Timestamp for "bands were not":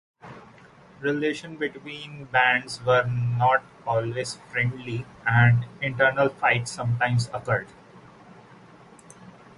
2.25-3.61